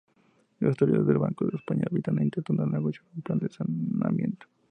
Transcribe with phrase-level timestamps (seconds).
[0.59, 4.47] Las autoridades del Banco de España habían intentado negociar un plan de saneamiento.